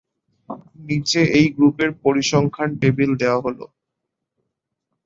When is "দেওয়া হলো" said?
3.21-3.65